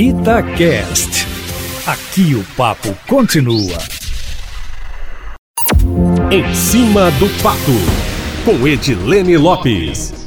[0.00, 1.26] Itacast.
[1.84, 3.76] Aqui o papo continua.
[6.30, 7.72] Em cima do papo,
[8.44, 10.24] com Edilene Lopes.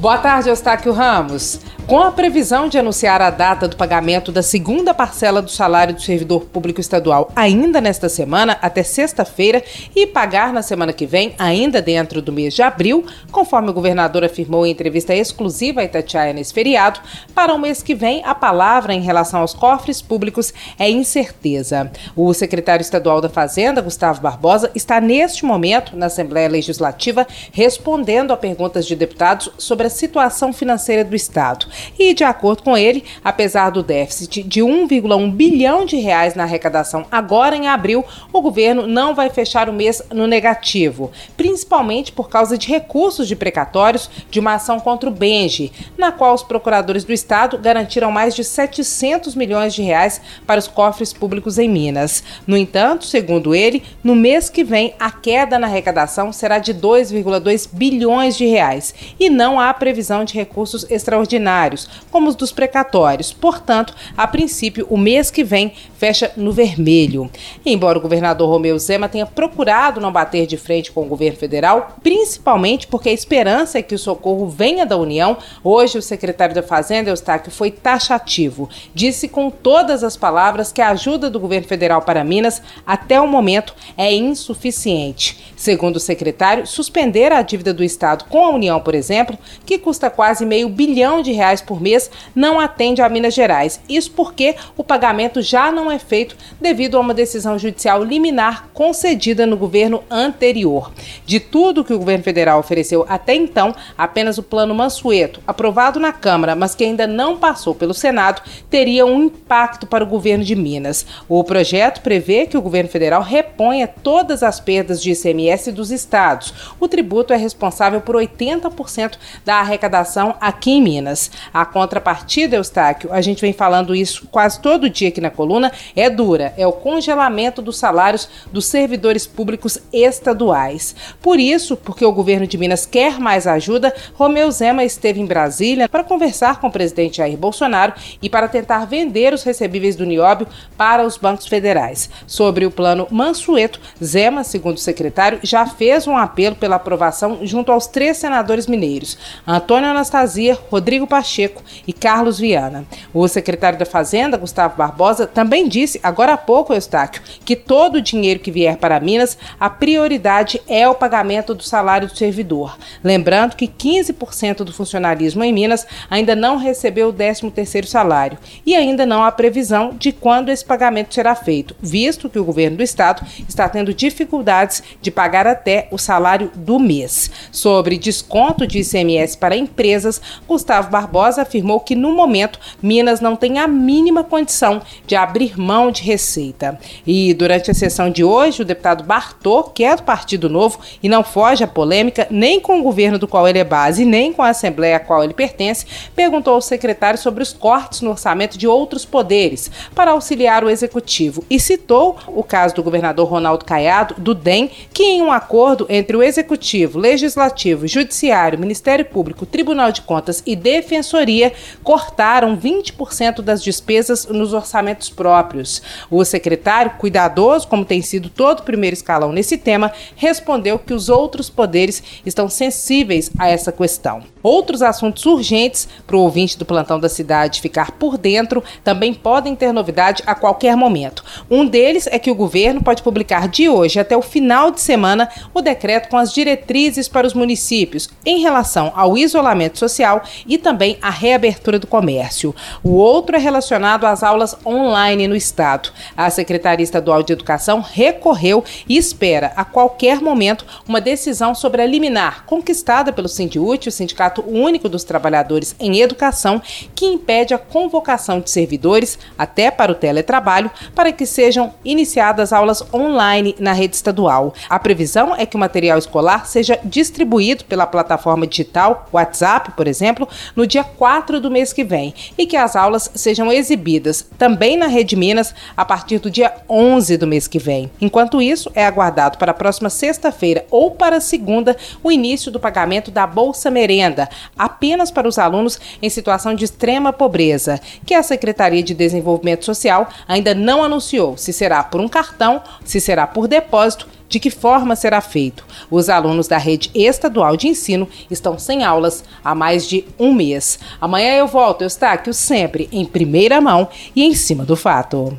[0.00, 1.60] Boa tarde, Eustáquio Ramos.
[1.90, 6.00] Com a previsão de anunciar a data do pagamento da segunda parcela do salário do
[6.00, 9.60] servidor público estadual ainda nesta semana, até sexta-feira,
[9.92, 14.22] e pagar na semana que vem, ainda dentro do mês de abril, conforme o governador
[14.22, 17.00] afirmou em entrevista exclusiva a Itatiaia nesse feriado,
[17.34, 21.90] para o mês que vem, a palavra em relação aos cofres públicos é incerteza.
[22.14, 28.36] O secretário estadual da Fazenda, Gustavo Barbosa, está neste momento na Assembleia Legislativa respondendo a
[28.36, 31.66] perguntas de deputados sobre a situação financeira do Estado.
[31.98, 37.06] E, de acordo com ele, apesar do déficit de 1,1 bilhão de reais na arrecadação
[37.10, 42.56] agora em abril, o governo não vai fechar o mês no negativo, principalmente por causa
[42.56, 47.12] de recursos de precatórios de uma ação contra o Benji, na qual os procuradores do
[47.12, 52.22] Estado garantiram mais de 700 milhões de reais para os cofres públicos em Minas.
[52.46, 57.68] No entanto, segundo ele, no mês que vem a queda na arrecadação será de 2,2
[57.72, 61.69] bilhões de reais e não há previsão de recursos extraordinários
[62.10, 63.32] como os dos precatórios.
[63.32, 67.30] Portanto, a princípio, o mês que vem fecha no vermelho.
[67.64, 71.96] Embora o governador Romeu Zema tenha procurado não bater de frente com o governo federal,
[72.02, 76.62] principalmente porque a esperança é que o socorro venha da União, hoje o secretário da
[76.62, 78.68] Fazenda, Eustáquio, foi taxativo.
[78.94, 83.26] Disse com todas as palavras que a ajuda do governo federal para Minas, até o
[83.26, 85.52] momento, é insuficiente.
[85.56, 90.08] Segundo o secretário, suspender a dívida do Estado com a União, por exemplo, que custa
[90.08, 93.80] quase meio bilhão de reais reais por mês não atende a Minas Gerais.
[93.88, 99.44] Isso porque o pagamento já não é feito devido a uma decisão judicial liminar concedida
[99.44, 100.92] no governo anterior.
[101.26, 106.12] De tudo que o governo federal ofereceu até então, apenas o plano Mansueto, aprovado na
[106.12, 110.54] Câmara, mas que ainda não passou pelo Senado, teria um impacto para o governo de
[110.54, 111.04] Minas.
[111.28, 116.54] O projeto prevê que o governo federal reponha todas as perdas de ICMS dos estados.
[116.78, 121.30] O tributo é responsável por 80% da arrecadação aqui em Minas.
[121.52, 126.10] A contrapartida, Eustáquio, a gente vem falando isso quase todo dia aqui na coluna, é
[126.10, 130.94] dura, é o congelamento dos salários dos servidores públicos estaduais.
[131.20, 135.88] Por isso, porque o governo de Minas quer mais ajuda, Romeu Zema esteve em Brasília
[135.88, 140.46] para conversar com o presidente Jair Bolsonaro e para tentar vender os recebíveis do Nióbio
[140.76, 142.10] para os bancos federais.
[142.26, 147.72] Sobre o plano Mansueto, Zema, segundo o secretário, já fez um apelo pela aprovação junto
[147.72, 152.84] aos três senadores mineiros, Antônio Anastasia, Rodrigo Pacheco Pacheco e Carlos Viana.
[153.14, 158.02] O secretário da Fazenda, Gustavo Barbosa, também disse, agora há pouco, Eustáquio, que todo o
[158.02, 162.76] dinheiro que vier para Minas, a prioridade é o pagamento do salário do servidor.
[163.04, 169.06] Lembrando que 15% do funcionalismo em Minas ainda não recebeu o 13º salário e ainda
[169.06, 173.24] não há previsão de quando esse pagamento será feito, visto que o governo do estado
[173.48, 177.30] está tendo dificuldades de pagar até o salário do mês.
[177.52, 183.36] Sobre desconto de ICMS para empresas, Gustavo Barbosa Barbosa afirmou que, no momento, Minas não
[183.36, 186.78] tem a mínima condição de abrir mão de receita.
[187.06, 191.08] E durante a sessão de hoje, o deputado Bartô, que é do Partido Novo e
[191.08, 194.42] não foge à polêmica nem com o governo do qual ele é base, nem com
[194.42, 195.84] a Assembleia a qual ele pertence,
[196.16, 201.44] perguntou ao secretário sobre os cortes no orçamento de outros poderes para auxiliar o executivo
[201.50, 206.16] e citou o caso do governador Ronaldo Caiado, do DEM, que em um acordo entre
[206.16, 211.52] o executivo, legislativo, judiciário, Ministério Público, Tribunal de Contas e Defensoria Defensoria
[211.82, 215.82] cortaram 20% das despesas nos orçamentos próprios.
[216.08, 221.08] O secretário, cuidadoso, como tem sido todo o primeiro escalão nesse tema, respondeu que os
[221.08, 224.22] outros poderes estão sensíveis a essa questão.
[224.42, 229.54] Outros assuntos urgentes para o ouvinte do plantão da cidade ficar por dentro também podem
[229.54, 231.24] ter novidade a qualquer momento.
[231.50, 235.28] Um deles é que o governo pode publicar de hoje até o final de semana
[235.52, 240.96] o decreto com as diretrizes para os municípios em relação ao isolamento social e também
[241.02, 242.54] a reabertura do comércio.
[242.82, 245.90] O outro é relacionado às aulas online no Estado.
[246.16, 251.86] A Secretaria Estadual de Educação recorreu e espera a qualquer momento uma decisão sobre a
[251.86, 256.62] liminar conquistada pelo Sindiúte, o Sindicato Único dos Trabalhadores em Educação,
[256.94, 262.82] que impede a convocação de servidores, até para o teletrabalho, para que sejam iniciadas aulas
[262.92, 264.54] online na rede estadual.
[264.68, 270.28] A previsão é que o material escolar seja distribuído pela plataforma digital WhatsApp, por exemplo,
[270.54, 274.86] no dia 4 do mês que vem e que as aulas sejam exibidas também na
[274.86, 277.90] Rede Minas a partir do dia 11 do mês que vem.
[278.00, 283.10] Enquanto isso, é aguardado para a próxima sexta-feira ou para segunda o início do pagamento
[283.10, 284.19] da Bolsa Merenda
[284.58, 290.08] apenas para os alunos em situação de extrema pobreza, que a Secretaria de Desenvolvimento Social
[290.26, 294.94] ainda não anunciou se será por um cartão, se será por depósito de que forma
[294.94, 295.66] será feito.
[295.90, 300.78] Os alunos da rede estadual de ensino estão sem aulas há mais de um mês.
[301.00, 305.36] Amanhã eu volto, Eustáquio, sempre em primeira mão e em cima do fato.